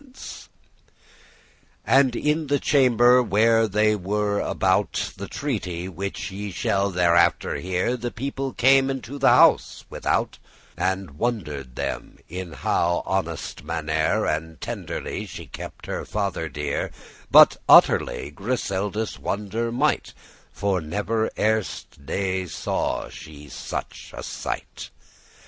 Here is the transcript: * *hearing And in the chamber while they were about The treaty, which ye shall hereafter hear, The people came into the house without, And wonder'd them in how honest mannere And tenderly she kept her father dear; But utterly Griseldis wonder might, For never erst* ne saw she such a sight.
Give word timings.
* 0.01 0.01
*hearing 0.01 0.49
And 1.85 2.15
in 2.15 2.47
the 2.47 2.59
chamber 2.59 3.21
while 3.21 3.67
they 3.67 3.95
were 3.95 4.39
about 4.39 5.11
The 5.15 5.27
treaty, 5.27 5.87
which 5.87 6.31
ye 6.31 6.49
shall 6.49 6.89
hereafter 6.89 7.57
hear, 7.57 7.95
The 7.95 8.09
people 8.09 8.51
came 8.51 8.89
into 8.89 9.19
the 9.19 9.29
house 9.29 9.85
without, 9.91 10.39
And 10.75 11.19
wonder'd 11.19 11.75
them 11.75 12.17
in 12.27 12.53
how 12.53 13.03
honest 13.05 13.63
mannere 13.63 14.25
And 14.25 14.59
tenderly 14.59 15.27
she 15.27 15.45
kept 15.45 15.85
her 15.85 16.03
father 16.03 16.49
dear; 16.49 16.89
But 17.29 17.57
utterly 17.69 18.31
Griseldis 18.31 19.19
wonder 19.19 19.71
might, 19.71 20.15
For 20.51 20.81
never 20.81 21.29
erst* 21.37 21.99
ne 21.99 22.47
saw 22.47 23.07
she 23.09 23.49
such 23.49 24.09
a 24.17 24.23
sight. 24.23 24.89